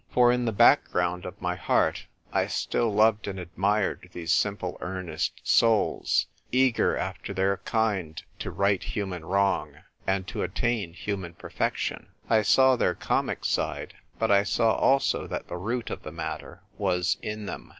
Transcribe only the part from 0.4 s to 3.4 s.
the background of my heart, I still loved and